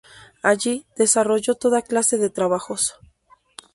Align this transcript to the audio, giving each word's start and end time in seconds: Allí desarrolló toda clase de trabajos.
Allí 0.41 0.87
desarrolló 0.97 1.53
toda 1.53 1.83
clase 1.83 2.17
de 2.17 2.31
trabajos. 2.31 2.95